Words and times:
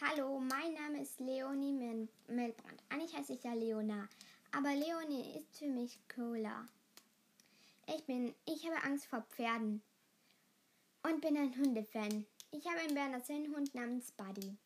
Hallo, 0.00 0.38
mein 0.38 0.74
Name 0.74 1.02
ist 1.02 1.18
Leonie 1.18 1.72
Mel 1.72 2.08
Melbrand. 2.28 2.80
Eigentlich 2.88 3.16
heiße 3.16 3.32
ich 3.32 3.42
ja 3.42 3.52
Leona, 3.52 4.08
aber 4.52 4.72
Leonie 4.72 5.36
ist 5.36 5.58
für 5.58 5.66
mich 5.66 5.98
cooler. 6.14 6.68
Ich 7.88 8.04
bin, 8.04 8.32
ich 8.44 8.64
habe 8.64 8.80
Angst 8.84 9.06
vor 9.06 9.22
Pferden 9.22 9.82
und 11.02 11.20
bin 11.20 11.36
ein 11.36 11.52
Hundefan. 11.56 12.24
Ich 12.52 12.64
habe 12.64 12.78
einen 12.78 12.94
Berner 12.94 13.20
Sennenhund 13.20 13.74
namens 13.74 14.12
Buddy. 14.12 14.56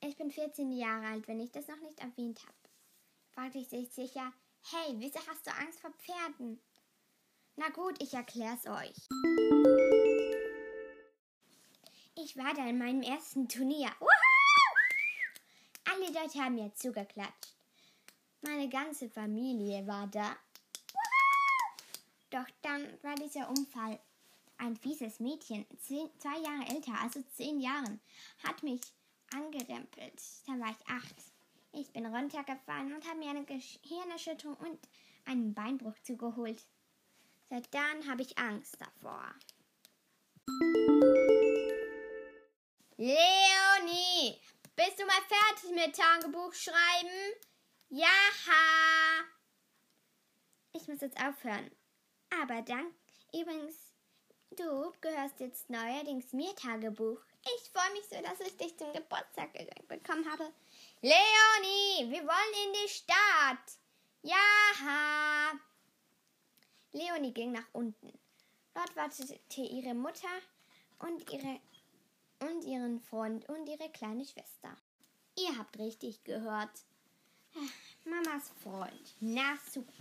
Ich 0.00 0.16
bin 0.16 0.32
14 0.32 0.72
Jahre 0.72 1.06
alt, 1.06 1.28
wenn 1.28 1.38
ich 1.38 1.52
das 1.52 1.68
noch 1.68 1.80
nicht 1.80 2.00
erwähnt 2.00 2.40
habe. 2.42 2.58
Fragte 3.30 3.58
ich 3.58 3.68
sich 3.68 3.90
sicher, 3.90 4.32
hey, 4.72 4.96
wieso 4.96 5.20
hast 5.28 5.46
du 5.46 5.52
Angst 5.52 5.78
vor 5.78 5.92
Pferden? 5.92 6.58
Na 7.54 7.68
gut, 7.68 8.02
ich 8.02 8.12
erklär's 8.12 8.66
euch. 8.66 9.97
Ich 12.28 12.36
war 12.36 12.52
da 12.52 12.68
in 12.68 12.76
meinem 12.76 13.00
ersten 13.00 13.48
Turnier. 13.48 13.90
Woohoo! 14.00 14.10
Alle 15.86 16.12
Leute 16.12 16.38
haben 16.38 16.56
mir 16.56 16.74
zugeklatscht. 16.74 17.56
Meine 18.42 18.68
ganze 18.68 19.08
Familie 19.08 19.86
war 19.86 20.06
da. 20.08 20.36
Woohoo! 20.92 21.88
Doch 22.28 22.46
dann 22.60 22.86
war 23.02 23.14
dieser 23.14 23.48
Unfall. 23.48 23.98
Ein 24.58 24.76
fieses 24.76 25.20
Mädchen, 25.20 25.64
zehn, 25.78 26.10
zwei 26.18 26.38
Jahre 26.40 26.68
älter, 26.68 27.00
also 27.00 27.22
zehn 27.34 27.60
Jahren, 27.60 27.98
hat 28.46 28.62
mich 28.62 28.82
angerempelt. 29.32 30.20
Da 30.46 30.52
war 30.60 30.68
ich 30.68 30.86
acht. 30.86 31.16
Ich 31.72 31.90
bin 31.94 32.04
runtergefallen 32.04 32.92
und 32.92 33.08
habe 33.08 33.20
mir 33.20 33.30
eine 33.30 33.46
Gehirnerschütterung 33.46 34.56
und 34.56 34.78
einen 35.24 35.54
Beinbruch 35.54 35.98
zugeholt. 36.02 36.62
Seit 37.48 37.72
dann 37.72 38.06
habe 38.06 38.20
ich 38.20 38.36
Angst 38.36 38.76
davor. 38.78 39.32
Leonie, 43.00 44.36
bist 44.74 44.98
du 44.98 45.06
mal 45.06 45.22
fertig 45.28 45.70
mit 45.70 45.94
Tagebuch 45.94 46.52
schreiben? 46.52 47.32
Ja. 47.90 48.08
Ich 50.72 50.88
muss 50.88 51.00
jetzt 51.00 51.16
aufhören. 51.16 51.70
Aber 52.42 52.60
dann, 52.62 52.92
übrigens, 53.32 53.76
du 54.50 54.92
gehörst 55.00 55.38
jetzt 55.38 55.70
neuerdings 55.70 56.32
mir 56.32 56.52
Tagebuch. 56.56 57.20
Ich 57.44 57.70
freue 57.70 57.92
mich 57.92 58.04
so, 58.10 58.20
dass 58.20 58.40
ich 58.40 58.56
dich 58.56 58.76
zum 58.76 58.92
Geburtstag 58.92 59.52
bekommen 59.86 60.28
habe. 60.28 60.52
Leonie, 61.00 62.10
wir 62.10 62.24
wollen 62.24 62.66
in 62.66 62.72
die 62.82 62.88
Stadt. 62.88 63.78
Ja. 64.22 65.52
Leonie 66.90 67.32
ging 67.32 67.52
nach 67.52 67.68
unten. 67.72 68.18
Dort 68.74 68.96
wartete 68.96 69.60
ihre 69.60 69.94
Mutter 69.94 70.26
und, 70.98 71.30
ihre, 71.30 71.60
und 72.40 72.64
ihren 72.64 73.00
Freund 73.00 73.48
und 73.48 73.68
ihre 73.68 73.88
kleine 73.90 74.24
Schwester. 74.24 74.76
Ihr 75.36 75.56
habt 75.58 75.78
richtig 75.78 76.24
gehört. 76.24 76.70
Mamas 78.04 78.50
Freund. 78.62 79.14
Na 79.20 79.56
super. 79.70 79.92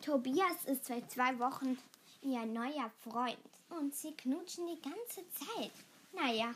Tobias 0.00 0.64
ist 0.66 0.86
seit 0.86 1.10
zwei 1.10 1.38
Wochen 1.38 1.78
ihr 2.22 2.44
neuer 2.46 2.90
Freund. 3.02 3.38
Und 3.70 3.94
sie 3.94 4.12
knutschen 4.12 4.66
die 4.66 4.80
ganze 4.80 5.28
Zeit. 5.30 5.72
Naja, 6.12 6.52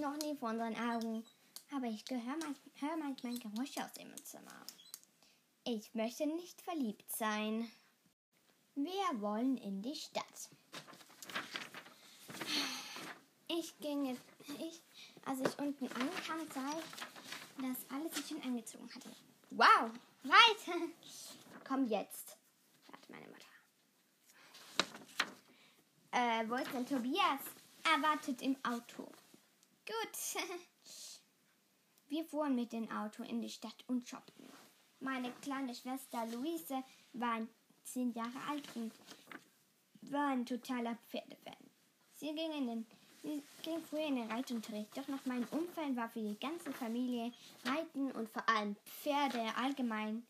noch 0.00 0.16
nie 0.16 0.36
vor 0.36 0.50
unseren 0.50 0.76
Augen. 0.76 1.24
Aber 1.74 1.86
ich 1.86 2.04
höre 2.10 2.96
manchmal 2.96 3.38
Geräusche 3.38 3.84
aus 3.84 3.92
dem 3.92 4.14
Zimmer. 4.24 4.64
Ich 5.64 5.94
möchte 5.94 6.26
nicht 6.26 6.60
verliebt 6.62 7.14
sein. 7.14 7.70
Wir 8.74 9.20
wollen 9.20 9.58
in 9.58 9.82
die 9.82 9.94
Stadt. 9.94 10.48
Ich 13.68 13.78
ging, 13.80 14.16
ich, 14.58 14.82
als 15.26 15.40
ich 15.40 15.58
unten 15.58 15.88
ankam, 15.88 16.40
sah 16.54 16.78
ich, 16.78 17.62
dass 17.62 17.90
alle 17.90 18.08
sich 18.08 18.26
schon 18.26 18.40
angezogen 18.42 18.88
hatten. 18.94 19.14
Wow, 19.50 19.90
weiter! 20.22 20.78
Komm 21.68 21.84
jetzt, 21.86 22.38
sagte 22.86 23.12
meine 23.12 23.26
Mutter. 23.28 23.46
Äh, 26.12 26.48
wo 26.48 26.54
ist 26.54 26.72
denn 26.72 26.86
Tobias? 26.86 27.40
Er 27.84 28.02
wartet 28.02 28.40
im 28.40 28.56
Auto. 28.64 29.04
Gut. 29.84 30.42
Wir 32.08 32.24
fuhren 32.24 32.54
mit 32.54 32.72
dem 32.72 32.90
Auto 32.90 33.22
in 33.22 33.42
die 33.42 33.50
Stadt 33.50 33.84
und 33.86 34.08
shoppten. 34.08 34.48
Meine 35.00 35.30
kleine 35.42 35.74
Schwester 35.74 36.24
Luise 36.28 36.82
war 37.12 37.46
zehn 37.84 38.14
Jahre 38.14 38.40
alt 38.48 38.66
und 38.76 38.94
war 40.10 40.28
ein 40.28 40.46
totaler 40.46 40.96
Pferdefan. 41.10 41.54
Sie 42.14 42.34
ging, 42.34 42.52
in 42.52 42.66
den, 42.66 42.86
sie 43.22 43.42
ging 43.62 43.80
früher 43.82 44.06
in 44.06 44.16
den 44.16 44.30
Reitunterricht, 44.30 44.96
doch 44.96 45.08
nach 45.08 45.24
meinem 45.26 45.46
Unfall 45.50 45.94
war 45.96 46.08
für 46.08 46.20
die 46.20 46.38
ganze 46.38 46.72
Familie 46.72 47.32
Reiten 47.64 48.10
und 48.12 48.28
vor 48.28 48.48
allem 48.48 48.76
Pferde 48.84 49.44
allgemein 49.56 50.26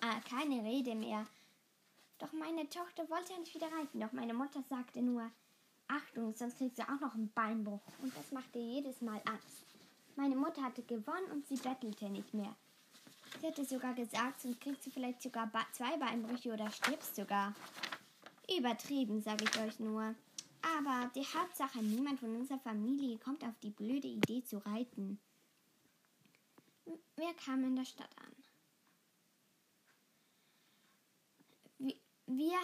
äh, 0.00 0.20
keine 0.28 0.62
Rede 0.64 0.94
mehr. 0.94 1.26
Doch 2.18 2.32
meine 2.32 2.68
Tochter 2.68 3.08
wollte 3.08 3.38
nicht 3.38 3.54
wieder 3.54 3.70
reiten, 3.72 4.00
doch 4.00 4.12
meine 4.12 4.34
Mutter 4.34 4.62
sagte 4.68 5.00
nur, 5.00 5.30
Achtung, 5.88 6.34
sonst 6.34 6.58
kriegst 6.58 6.78
du 6.78 6.82
auch 6.82 7.00
noch 7.00 7.14
einen 7.14 7.32
Beinbruch. 7.32 7.80
Und 8.02 8.14
das 8.16 8.30
machte 8.30 8.58
jedes 8.58 9.00
Mal 9.00 9.20
Angst. 9.24 9.64
Meine 10.16 10.36
Mutter 10.36 10.62
hatte 10.62 10.82
gewonnen 10.82 11.30
und 11.32 11.46
sie 11.46 11.56
bettelte 11.56 12.10
nicht 12.10 12.34
mehr. 12.34 12.54
Sie 13.40 13.46
hatte 13.46 13.64
sogar 13.64 13.94
gesagt, 13.94 14.40
sonst 14.40 14.60
kriegst 14.60 14.84
du 14.86 14.90
vielleicht 14.90 15.22
sogar 15.22 15.50
zwei 15.72 15.96
Beinbrüche 15.96 16.52
oder 16.52 16.70
stirbst 16.70 17.16
sogar. 17.16 17.54
Übertrieben, 18.56 19.22
sage 19.22 19.44
ich 19.44 19.60
euch 19.60 19.78
nur. 19.78 20.14
Aber 20.62 21.10
die 21.14 21.26
Hauptsache, 21.26 21.78
niemand 21.78 22.20
von 22.20 22.36
unserer 22.36 22.58
Familie 22.58 23.18
kommt 23.18 23.44
auf 23.44 23.58
die 23.62 23.70
blöde 23.70 24.08
Idee 24.08 24.42
zu 24.44 24.58
reiten. 24.58 25.20
Wir 27.16 27.34
kamen 27.34 27.64
in 27.64 27.76
der 27.76 27.84
Stadt 27.84 28.10
an. 28.16 28.34
Wir 32.26 32.58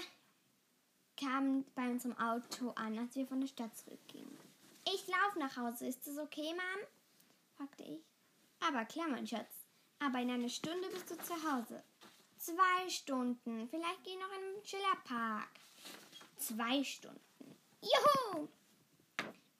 kamen 1.16 1.65
bei 1.75 1.88
unserem 1.91 2.19
Auto 2.19 2.71
an, 2.71 2.99
als 2.99 3.16
wir 3.16 3.27
von 3.27 3.41
der 3.41 3.49
Stadt 3.49 3.77
zurückgingen. 3.77 4.37
Ich 4.87 5.06
laufe 5.06 5.38
nach 5.38 5.56
Hause. 5.56 5.87
Ist 5.87 6.06
das 6.06 6.19
okay, 6.19 6.53
Mom? 6.53 6.87
fragte 7.56 7.84
ich. 7.84 8.03
Aber 8.60 8.84
klar, 8.84 9.09
mein 9.09 9.27
Schatz. 9.27 9.65
Aber 9.99 10.19
in 10.21 10.31
einer 10.31 10.49
Stunde 10.49 10.88
bist 10.88 11.10
du 11.10 11.16
zu 11.16 11.34
Hause. 11.34 11.83
Zwei 12.37 12.88
Stunden. 12.88 13.69
Vielleicht 13.69 14.04
geh 14.04 14.16
noch 14.16 14.33
in 14.37 14.54
den 14.54 14.65
Schillerpark. 14.65 15.49
Zwei 16.37 16.84
Stunden. 16.84 17.21
Juhu! 17.84 18.49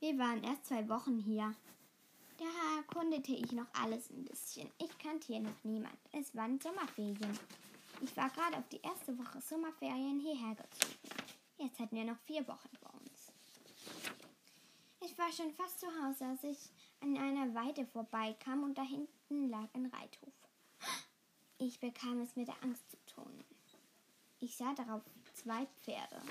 Wir 0.01 0.19
waren 0.19 0.43
erst 0.43 0.65
zwei 0.67 0.89
Wochen 0.89 1.19
hier. 1.19 1.55
Da 2.39 2.77
erkundete 2.79 3.33
ich 3.33 3.53
noch 3.53 3.67
alles 3.75 4.09
ein 4.09 4.25
bisschen. 4.25 4.71
Ich 4.79 4.97
kannte 4.99 5.27
hier 5.27 5.41
noch 5.41 5.63
niemand. 5.63 5.99
Es 6.11 6.35
waren 6.35 6.59
Sommerferien. 6.59 7.39
Ich 8.01 8.17
war 8.17 8.31
gerade 8.31 8.57
auf 8.57 8.69
die 8.71 8.81
erste 8.81 9.17
Woche 9.19 9.43
Sommerferien 9.43 10.21
hierher 10.21 10.55
gezogen. 10.55 10.99
Jetzt 11.59 11.79
hatten 11.79 11.97
wir 11.97 12.05
noch 12.05 12.19
vier 12.21 12.49
Wochen 12.49 12.71
vor 12.81 12.95
uns. 12.95 13.31
Ich 15.01 15.19
war 15.19 15.31
schon 15.31 15.53
fast 15.53 15.81
zu 15.81 15.87
Hause, 15.87 16.25
als 16.25 16.45
ich 16.45 16.71
an 17.03 17.19
einer 17.19 17.55
Weide 17.55 17.85
vorbeikam 17.85 18.63
und 18.65 18.79
da 18.79 18.83
hinten 18.83 19.51
lag 19.51 19.69
ein 19.75 19.87
Reithof. 19.87 20.33
Ich 21.59 21.79
bekam 21.79 22.23
es 22.23 22.37
mit 22.37 22.49
der 22.49 22.63
Angst 22.63 22.91
zu 22.91 22.97
tun. 23.05 23.45
Ich 24.41 24.57
sah 24.57 24.73
darauf 24.73 25.03
zwei 25.35 25.67
Pferde. 25.83 26.23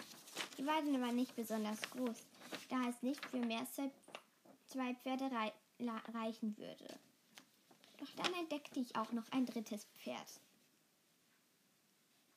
Die 0.63 0.69
Weide 0.69 1.01
war 1.01 1.11
nicht 1.11 1.35
besonders 1.35 1.81
groß, 1.91 2.15
da 2.69 2.87
es 2.87 3.01
nicht 3.01 3.25
für 3.25 3.39
mehr 3.39 3.59
als 3.59 3.75
zwei 4.67 4.95
Pferde 4.95 5.29
rei 5.29 5.51
reichen 6.13 6.57
würde. 6.57 6.87
Doch 7.97 8.09
dann 8.15 8.33
entdeckte 8.35 8.79
ich 8.79 8.95
auch 8.95 9.11
noch 9.11 9.29
ein 9.33 9.45
drittes 9.45 9.83
Pferd. 9.97 10.39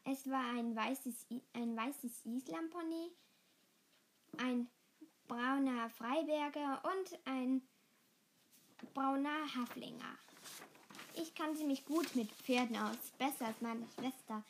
Es 0.03 0.29
war 0.29 0.45
ein 0.57 0.75
weißes, 0.75 1.27
ein 1.53 1.77
weißes 1.77 2.25
Islampony, 2.25 3.13
ein 4.39 4.69
brauner 5.29 5.89
Freiberger 5.91 6.83
und 6.83 7.21
ein 7.27 7.63
brauner 8.93 9.55
Haflinger. 9.55 10.19
Ich 11.15 11.33
kannte 11.37 11.63
mich 11.63 11.85
gut 11.85 12.17
mit 12.17 12.33
Pferden 12.33 12.77
aus, 12.77 13.13
besser 13.19 13.47
als 13.47 13.61
meine 13.61 13.87
Schwester. 13.95 14.43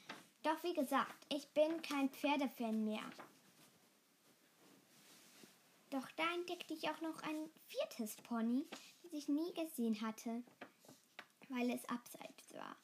Doch 0.43 0.62
wie 0.62 0.72
gesagt, 0.72 1.26
ich 1.29 1.46
bin 1.49 1.82
kein 1.82 2.08
Pferdefan 2.08 2.87
mehr. 2.87 3.05
Doch 5.91 6.11
da 6.17 6.25
entdeckte 6.35 6.75
ich 6.75 6.88
auch 6.91 7.00
noch 7.00 7.23
ein 7.23 7.50
viertes 7.69 8.17
Pony, 8.17 8.67
das 9.03 9.12
ich 9.12 9.29
nie 9.29 9.55
gesehen 9.55 10.00
hatte, 10.00 10.43
weil 11.49 11.71
es 11.71 11.85
abseits 11.88 12.55
war. 12.55 12.77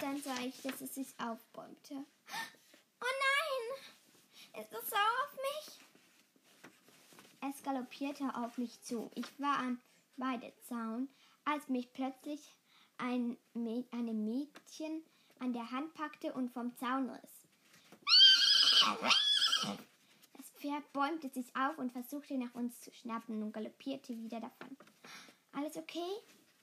Dann 0.00 0.20
sah 0.22 0.38
ich, 0.40 0.62
dass 0.62 0.80
es 0.80 0.94
sich 0.94 1.08
aufbäumte. 1.18 1.94
Oh 3.00 3.14
nein! 3.26 4.62
Ist 4.62 4.72
es 4.72 4.90
sauer 4.90 4.98
auf 5.24 5.36
mich? 5.36 5.78
Es 7.50 7.62
galoppierte 7.62 8.34
auf 8.34 8.56
mich 8.56 8.80
zu. 8.82 9.10
Ich 9.14 9.38
war 9.38 9.58
am 9.58 9.80
Weidezaun, 10.16 11.08
als 11.44 11.68
mich 11.68 11.92
plötzlich 11.92 12.40
ein 12.98 13.36
eine 13.54 14.12
Mädchen 14.12 15.02
an 15.38 15.52
der 15.52 15.70
Hand 15.70 15.92
packte 15.94 16.32
und 16.32 16.50
vom 16.50 16.74
Zaun 16.76 17.10
riss. 17.10 17.42
Pferd 20.72 20.92
bäumte 20.94 21.28
sich 21.28 21.54
auf 21.54 21.76
und 21.76 21.92
versuchte 21.92 22.38
nach 22.38 22.54
uns 22.54 22.80
zu 22.80 22.90
schnappen 22.92 23.42
und 23.42 23.52
galoppierte 23.52 24.16
wieder 24.16 24.40
davon. 24.40 24.74
Alles 25.52 25.76
okay? 25.76 26.10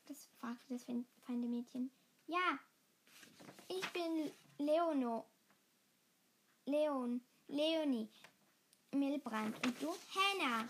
Das 0.07 0.25
fragte 0.39 0.73
das 0.73 0.83
feinde 0.83 1.47
Mädchen. 1.47 1.91
Ja, 2.25 2.57
ich 3.67 3.87
bin 3.89 4.31
Leono. 4.57 5.25
Leon. 6.65 7.21
Leonie. 7.49 8.09
Milbrand. 8.93 9.55
Und 9.63 9.79
du? 9.79 9.89
Hannah. 10.15 10.67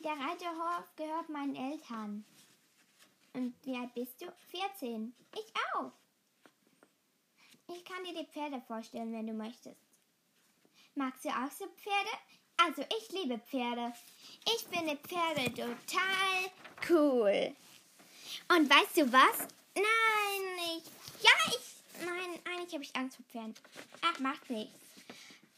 Der 0.00 0.12
Reiterhof 0.12 0.94
gehört 0.96 1.30
meinen 1.30 1.56
Eltern. 1.56 2.26
Und 3.32 3.54
wie 3.64 3.76
alt 3.76 3.94
bist 3.94 4.20
du? 4.20 4.26
14. 4.50 5.14
Ich 5.34 5.52
auch. 5.74 5.90
Ich 7.68 7.82
kann 7.82 8.04
dir 8.04 8.12
die 8.12 8.30
Pferde 8.30 8.60
vorstellen, 8.60 9.12
wenn 9.12 9.26
du 9.26 9.32
möchtest. 9.32 9.83
Magst 10.94 11.24
du 11.24 11.28
auch 11.28 11.50
so 11.50 11.66
Pferde? 11.66 12.10
Also, 12.56 12.82
ich 12.82 13.10
liebe 13.10 13.38
Pferde. 13.38 13.92
Ich 14.46 14.64
finde 14.64 14.96
Pferde 14.96 15.52
total 15.52 16.50
cool. 16.88 17.56
Und 18.48 18.70
weißt 18.70 18.98
du 18.98 19.12
was? 19.12 19.48
Nein, 19.74 20.76
ich. 20.76 20.84
Ja, 21.22 21.30
ich. 21.48 22.04
Nein, 22.04 22.40
eigentlich 22.44 22.74
habe 22.74 22.84
ich 22.84 22.94
Angst 22.94 23.16
vor 23.16 23.26
Pferden. 23.26 23.54
Ach, 24.02 24.18
macht 24.20 24.48
nichts. 24.50 24.78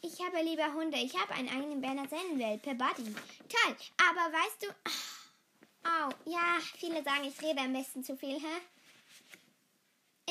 Ich 0.01 0.19
habe 0.21 0.41
lieber 0.41 0.73
Hunde. 0.73 0.97
Ich 0.97 1.15
habe 1.19 1.33
einen 1.33 1.49
eigenen 1.49 1.81
Berner 1.81 2.07
Sennenwelpe, 2.07 2.75
Buddy. 2.75 3.13
Toll. 3.13 3.75
Aber 3.97 4.33
weißt 4.33 4.63
du. 4.63 4.67
Oh, 5.85 6.09
ja, 6.25 6.59
viele 6.77 7.03
sagen, 7.03 7.25
ich 7.25 7.41
rede 7.41 7.61
am 7.61 7.73
besten 7.73 8.03
zu 8.03 8.17
viel, 8.17 8.39
hä? 8.39 8.61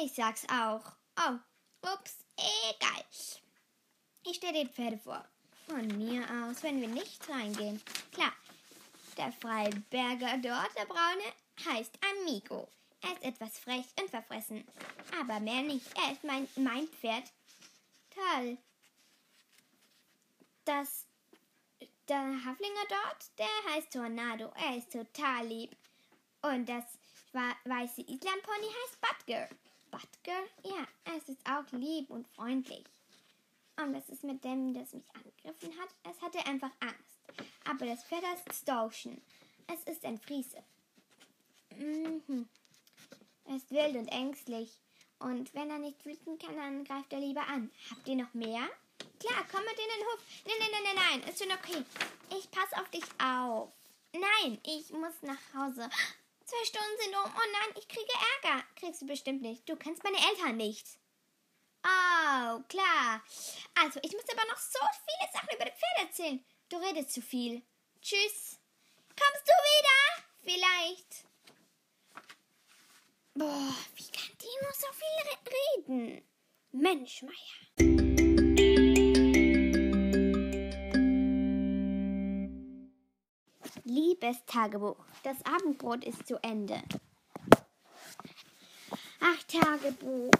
Ich 0.04 0.14
sag's 0.14 0.44
auch. 0.48 0.92
Oh, 1.18 1.38
ups, 1.92 2.24
egal. 2.36 3.04
Ich 4.36 4.42
stelle 4.42 4.66
die 4.66 4.70
Pferde 4.70 4.98
vor. 4.98 5.24
Von 5.66 5.86
mir 5.96 6.22
aus, 6.22 6.62
wenn 6.62 6.78
wir 6.78 6.88
nicht 6.88 7.26
reingehen. 7.26 7.80
Klar, 8.12 8.34
der 9.16 9.32
Freiberger 9.32 10.36
dort, 10.36 10.76
der 10.76 10.84
Braune, 10.84 11.24
heißt 11.64 11.98
Amigo. 12.04 12.68
Er 13.00 13.12
ist 13.14 13.22
etwas 13.22 13.58
frech 13.58 13.86
und 13.98 14.10
verfressen. 14.10 14.62
Aber 15.18 15.40
mehr 15.40 15.62
nicht. 15.62 15.86
Er 15.96 16.12
ist 16.12 16.22
mein, 16.22 16.46
mein 16.56 16.86
Pferd. 16.86 17.32
Toll. 18.14 18.58
Das, 20.66 21.06
der 22.06 22.44
Haflinger 22.44 22.84
dort, 22.90 23.38
der 23.38 23.72
heißt 23.72 23.90
Tornado. 23.90 24.52
Er 24.54 24.76
ist 24.76 24.92
total 24.92 25.46
lieb. 25.46 25.74
Und 26.42 26.68
das 26.68 26.84
weiße 27.32 28.02
Islampony 28.02 28.66
heißt 28.66 29.00
Butger. 29.00 29.48
Butger? 29.90 30.42
Ja, 30.62 30.86
es 31.16 31.26
ist 31.26 31.40
auch 31.48 31.72
lieb 31.72 32.10
und 32.10 32.28
freundlich. 32.28 32.84
Und 33.76 33.93
das 33.93 34.08
ist 34.08 34.25
mit 34.25 34.43
dem, 34.43 34.73
das 34.75 34.93
mich 34.93 35.05
angegriffen 35.14 35.78
hat. 35.78 35.88
Es 36.11 36.20
hatte 36.23 36.38
einfach 36.46 36.70
Angst. 36.81 37.50
Aber 37.69 37.87
das 37.87 38.05
Pferd 38.05 38.25
ist 38.46 38.62
Stoschen. 38.62 39.20
Es 39.67 39.82
ist 39.84 40.05
ein 40.05 40.19
Friese. 40.19 40.62
Mhm. 41.76 42.49
Er 43.44 43.56
ist 43.56 43.70
wild 43.70 43.96
und 43.96 44.08
ängstlich. 44.08 44.81
Und 45.19 45.55
wenn 45.55 45.70
er 45.70 45.78
nicht 45.78 46.05
wüten 46.05 46.38
kann, 46.38 46.56
dann 46.56 46.84
greift 46.84 47.12
er 47.12 47.20
lieber 47.20 47.46
an. 47.46 47.70
Habt 47.90 48.06
ihr 48.08 48.17
noch 48.17 48.32
mehr? 48.34 48.69
Klar, 49.19 49.44
komm 49.50 49.64
mit 49.64 49.73
in 49.73 49.88
den 49.88 50.06
Hof. 50.06 50.20
Nein, 50.44 50.56
nein, 50.58 50.69
nein, 50.73 50.82
nein, 50.84 51.20
nein. 51.20 51.28
Ist 51.28 51.43
schon 51.43 51.52
okay. 51.52 51.84
Ich 52.37 52.50
pass 52.50 52.73
auf 52.75 52.88
dich 52.90 53.05
auf. 53.23 53.73
Nein, 54.12 54.58
ich 54.64 54.90
muss 54.90 55.23
nach 55.23 55.38
Hause. 55.55 55.88
Zwei 56.44 56.64
Stunden 56.64 57.00
sind 57.02 57.14
um. 57.17 57.25
Oh 57.25 57.50
nein, 57.52 57.76
ich 57.78 57.88
kriege 57.88 58.12
Ärger. 58.43 58.62
Kriegst 58.76 59.02
du 59.02 59.06
bestimmt 59.06 59.43
nicht. 59.43 59.69
Du 59.69 59.76
kennst 59.76 60.05
meine 60.05 60.19
Eltern 60.19 60.56
nicht. 60.56 60.87
Oh, 61.84 62.61
klar. 62.69 63.23
Also, 63.78 64.00
ich 64.02 64.12
muss 64.12 64.25
aber 64.32 64.46
noch 64.50 64.56
so 64.56 64.78
viele 65.05 65.31
Sachen 65.32 65.55
über 65.55 65.67
das 65.67 65.75
Pferd 65.75 66.08
erzählen. 66.08 66.44
Du 66.70 66.76
redest 66.78 67.12
zu 67.12 67.20
viel. 67.20 67.62
Tschüss. 68.00 68.58
Kommst 69.08 69.46
du 69.46 69.52
wieder? 69.52 70.25
Vielleicht. 70.43 71.26
Boah, 73.34 73.75
wie 73.96 74.11
kann 74.11 74.32
die 74.40 74.56
nur 74.62 74.73
so 74.73 74.87
viel 74.94 75.93
reden? 75.93 76.23
Mensch, 76.73 77.23
Meier. 77.23 77.34
Liebes 83.84 84.44
Tagebuch, 84.46 85.05
das 85.23 85.37
Abendbrot 85.44 86.02
ist 86.05 86.26
zu 86.26 86.43
Ende. 86.43 86.82
Ach, 89.20 89.43
Tagebuch. 89.44 90.32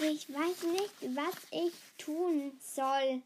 Ich 0.00 0.32
weiß 0.32 0.62
nicht, 0.62 1.16
was 1.16 1.34
ich 1.50 1.74
tun 1.98 2.56
soll. 2.60 3.20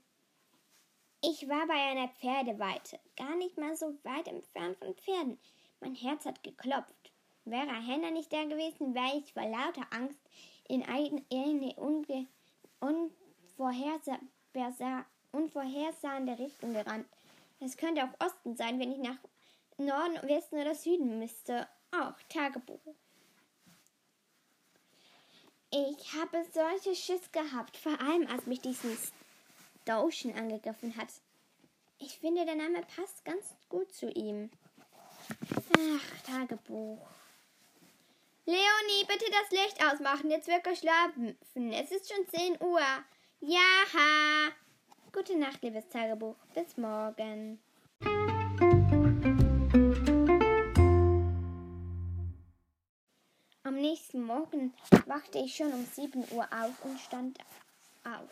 Ich 1.23 1.47
war 1.47 1.67
bei 1.67 1.75
einer 1.75 2.09
Pferdeweite, 2.09 2.99
gar 3.15 3.37
nicht 3.37 3.59
mal 3.59 3.77
so 3.77 3.95
weit 4.05 4.27
entfernt 4.27 4.79
von 4.79 4.95
Pferden. 4.95 5.39
Mein 5.81 5.95
Herz 5.95 6.25
hat 6.25 6.43
geklopft. 6.43 7.13
Wäre 7.45 7.75
Henna 7.87 8.11
nicht 8.11 8.33
da 8.33 8.45
gewesen, 8.45 8.95
wäre 8.95 9.19
ich 9.19 9.35
vor 9.35 9.45
lauter 9.45 9.87
Angst 9.91 10.19
in 10.67 10.83
eine, 10.83 11.23
unge, 11.77 12.27
unvorhersa 12.81 14.19
unvorhersehende 15.33 16.39
Richtung 16.39 16.73
gerannt. 16.73 17.07
Es 17.61 17.77
könnte 17.77 18.03
auch 18.05 18.27
Osten 18.27 18.57
sein, 18.57 18.81
wenn 18.81 18.93
ich 18.93 18.99
nach 18.99 19.19
Norden, 19.77 20.27
Westen 20.27 20.57
oder 20.57 20.75
Süden 20.75 21.19
müsste. 21.19 21.69
Auch 21.91 22.15
Tagebuch. 22.31 22.81
Ich 25.75 26.13
habe 26.13 26.45
solche 26.53 26.95
Schiss 26.95 27.33
gehabt, 27.33 27.79
vor 27.79 27.99
allem 28.01 28.27
als 28.27 28.45
mich 28.45 28.61
diesen 28.61 28.97
Stoschen 29.83 30.37
angegriffen 30.37 30.95
hat. 30.99 31.09
Ich 31.99 32.19
finde, 32.19 32.45
der 32.45 32.57
Name 32.57 32.83
passt 32.95 33.25
ganz 33.25 33.55
gut 33.71 33.91
zu 33.95 34.11
ihm. 34.11 34.51
Ach, 35.79 36.27
Tagebuch. 36.27 37.09
Leonie, 38.45 39.07
bitte 39.09 39.25
das 39.31 39.51
Licht 39.51 39.83
ausmachen. 39.83 40.31
Jetzt 40.31 40.49
wird 40.49 40.65
geschlafen. 40.65 41.39
Es 41.55 41.91
ist 41.91 42.13
schon 42.13 42.29
10 42.29 42.61
Uhr. 42.61 42.81
Ja. 43.41 44.51
Gute 45.13 45.39
Nacht, 45.39 45.63
liebes 45.63 45.89
Tagebuch. 45.89 46.37
Bis 46.55 46.77
morgen. 46.77 47.63
Am 53.73 53.81
nächsten 53.81 54.23
Morgen 54.23 54.75
wachte 55.07 55.39
ich 55.39 55.57
schon 55.57 55.73
um 55.73 55.87
7 55.87 56.31
Uhr 56.33 56.47
auf 56.53 56.85
und 56.85 57.01
stand 57.01 57.39
auf. 58.05 58.29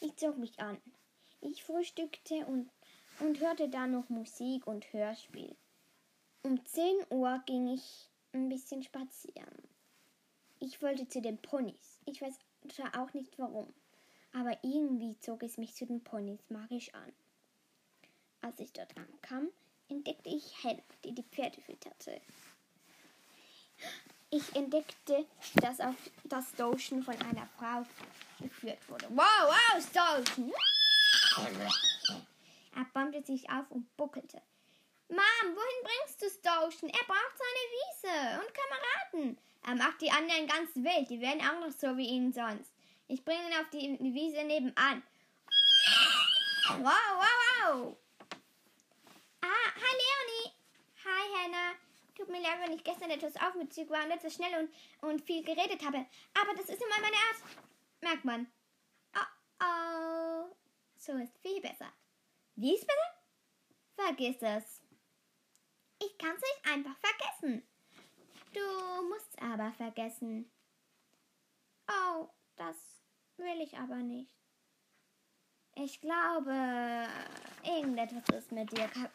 Ich 0.00 0.16
zog 0.16 0.36
mich 0.38 0.58
an. 0.58 0.76
Ich 1.40 1.62
frühstückte 1.62 2.44
und, 2.46 2.68
und 3.20 3.38
hörte 3.38 3.68
dann 3.68 3.92
noch 3.92 4.08
Musik 4.08 4.66
und 4.66 4.92
Hörspiel. 4.92 5.54
Um 6.42 6.66
10 6.66 6.96
Uhr 7.10 7.40
ging 7.46 7.68
ich 7.68 8.10
ein 8.32 8.48
bisschen 8.48 8.82
spazieren. 8.82 9.54
Ich 10.58 10.82
wollte 10.82 11.06
zu 11.06 11.22
den 11.22 11.40
Ponys. 11.40 12.00
Ich 12.06 12.20
weiß 12.20 12.34
zwar 12.68 13.00
auch 13.00 13.14
nicht 13.14 13.38
warum, 13.38 13.72
aber 14.32 14.58
irgendwie 14.64 15.16
zog 15.20 15.44
es 15.44 15.58
mich 15.58 15.76
zu 15.76 15.86
den 15.86 16.02
Ponys 16.02 16.50
magisch 16.50 16.92
an. 16.92 17.12
Als 18.40 18.58
ich 18.58 18.72
dort 18.72 18.96
ankam, 18.96 19.46
entdeckte 19.88 20.30
ich 20.30 20.64
Hannah, 20.64 20.82
die 21.04 21.14
die 21.14 21.22
Pferde 21.22 21.60
fütterte. 21.60 22.20
Ich 24.34 24.56
entdeckte, 24.56 25.26
dass 25.56 25.78
auf 25.78 25.94
das 26.24 26.48
Stoschen 26.54 27.02
von 27.02 27.14
einer 27.20 27.46
Frau 27.58 27.84
geführt 28.40 28.78
wurde. 28.88 29.06
Wow, 29.10 29.26
wow, 29.26 29.78
Stoschen! 29.78 30.50
Er 32.74 32.84
bäumte 32.94 33.22
sich 33.22 33.50
auf 33.50 33.70
und 33.70 33.94
buckelte. 33.98 34.40
Mom, 35.10 35.18
wohin 35.44 35.84
bringst 35.84 36.22
du 36.22 36.30
Stoschen? 36.30 36.88
Er 36.88 37.04
braucht 37.04 37.36
seine 37.36 37.64
Wiese 37.76 38.40
und 38.40 38.54
Kameraden. 38.54 39.38
Er 39.66 39.74
macht 39.74 40.00
die 40.00 40.10
anderen 40.10 40.46
ganz 40.46 40.74
wild. 40.76 41.10
Die 41.10 41.20
werden 41.20 41.42
auch 41.42 41.60
noch 41.60 41.70
so 41.70 41.94
wie 41.98 42.08
ihn 42.08 42.32
sonst. 42.32 42.72
Ich 43.08 43.22
bringe 43.26 43.46
ihn 43.48 43.60
auf 43.60 43.68
die 43.70 43.98
Wiese 44.00 44.44
nebenan. 44.44 45.02
Wow, 46.68 46.80
wow, 46.80 47.26
wow. 47.68 47.96
Ah, 49.42 49.72
hi 49.76 49.92
Leonie. 50.00 50.52
Hi 51.04 51.44
Hannah. 51.44 51.91
Tut 52.14 52.28
mir 52.28 52.40
leid, 52.40 52.60
wenn 52.60 52.72
ich 52.72 52.84
gestern 52.84 53.10
etwas 53.10 53.36
aufmützig 53.36 53.88
war 53.88 54.04
und 54.04 54.10
etwas 54.10 54.34
schnell 54.34 54.52
und, 54.60 55.08
und 55.08 55.22
viel 55.22 55.42
geredet 55.42 55.84
habe. 55.84 56.06
Aber 56.34 56.54
das 56.56 56.68
ist 56.68 56.82
immer 56.82 57.00
meine 57.00 57.16
Art. 57.16 57.42
Merkt 58.00 58.24
man. 58.24 58.46
Oh, 59.16 59.64
oh. 59.64 60.56
So 60.96 61.12
ist 61.16 61.38
viel 61.38 61.60
besser. 61.60 61.92
Wie 62.56 62.74
ist 62.74 62.86
besser? 62.86 63.12
Vergiss 63.96 64.36
es. 64.40 64.80
Ich 66.00 66.18
kann 66.18 66.34
es 66.34 66.42
nicht 66.42 66.74
einfach 66.74 66.96
vergessen. 66.98 67.66
Du 68.52 69.08
musst 69.08 69.40
aber 69.40 69.72
vergessen. 69.72 70.50
Oh, 71.88 72.28
das 72.56 72.76
will 73.36 73.60
ich 73.60 73.76
aber 73.78 73.96
nicht. 73.96 74.34
Ich 75.74 76.00
glaube, 76.00 77.08
irgendetwas 77.64 78.28
ist 78.36 78.52
mit 78.52 78.70
dir 78.76 78.88
kap 78.88 79.12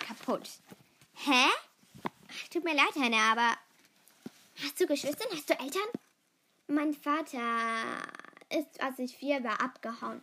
kaputt. 0.00 0.48
Hä? 1.14 1.46
Tut 2.50 2.64
mir 2.64 2.74
leid, 2.74 2.94
Hannah, 2.96 3.32
aber 3.32 3.58
hast 4.62 4.80
du 4.80 4.86
Geschwister? 4.86 5.24
Hast 5.32 5.50
du 5.50 5.58
Eltern? 5.58 5.88
Mein 6.66 6.94
Vater 6.94 7.40
ist, 8.50 8.80
als 8.80 8.98
ich 8.98 9.16
vier 9.16 9.42
war, 9.44 9.60
abgehauen. 9.60 10.22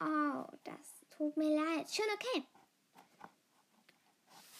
Oh, 0.00 0.44
das 0.64 0.98
Tut 1.18 1.36
mir 1.36 1.56
leid. 1.56 1.92
Schon 1.92 2.04
okay. 2.14 2.44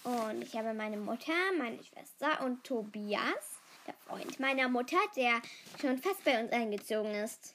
Und 0.02 0.42
ich 0.42 0.56
habe 0.56 0.74
meine 0.74 0.96
Mutter, 0.96 1.32
meine 1.56 1.78
Schwester 1.84 2.44
und 2.44 2.64
Tobias, 2.64 3.60
der 3.86 3.94
Freund 3.94 4.40
meiner 4.40 4.68
Mutter, 4.68 4.96
der 5.14 5.40
schon 5.80 5.98
fast 5.98 6.24
bei 6.24 6.42
uns 6.42 6.50
eingezogen 6.50 7.14
ist. 7.14 7.54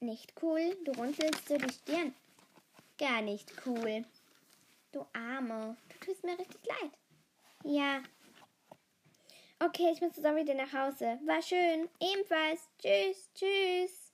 Nicht 0.00 0.34
cool, 0.42 0.76
du 0.84 0.92
runzelst 0.92 1.48
so 1.48 1.56
die 1.56 1.72
Stirn. 1.72 2.14
Gar 2.98 3.22
nicht 3.22 3.50
cool. 3.64 4.04
Du 4.92 5.06
Arme, 5.14 5.78
du 5.88 6.06
tust 6.06 6.22
mir 6.22 6.38
richtig 6.38 6.66
leid. 6.66 6.90
Ja. 7.66 8.00
Okay, 9.58 9.90
ich 9.92 10.00
muss 10.00 10.16
jetzt 10.16 10.24
wieder 10.36 10.54
nach 10.54 10.72
Hause. 10.72 11.18
War 11.26 11.42
schön. 11.42 11.88
Ebenfalls. 11.98 12.68
Tschüss, 12.78 13.28
tschüss. 13.34 14.05